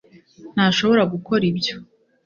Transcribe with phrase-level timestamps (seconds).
[0.53, 1.75] ntashobora gukora ibyo